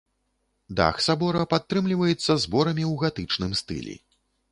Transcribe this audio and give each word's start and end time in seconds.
Дах 0.77 0.95
сабора 1.07 1.43
падтрымліваецца 1.51 2.37
зборамі 2.45 2.83
ў 2.91 2.99
гатычным 3.03 3.51
стылі. 3.61 3.95